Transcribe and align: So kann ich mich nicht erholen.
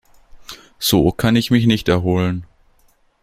So 0.79 1.11
kann 1.11 1.35
ich 1.35 1.51
mich 1.51 1.67
nicht 1.67 1.87
erholen. 1.87 2.47